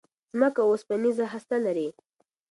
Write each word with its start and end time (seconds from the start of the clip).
ځمکه 0.33 0.61
اوسپنيزه 0.65 1.25
هسته 1.33 1.55
لري. 1.65 1.89